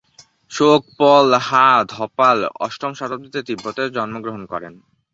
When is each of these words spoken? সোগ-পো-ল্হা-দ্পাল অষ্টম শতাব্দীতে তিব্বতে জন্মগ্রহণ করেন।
সোগ-পো-ল্হা-দ্পাল 0.51 2.39
অষ্টম 2.59 2.91
শতাব্দীতে 2.93 3.39
তিব্বতে 3.47 3.83
জন্মগ্রহণ 3.89 4.43
করেন। 4.45 4.73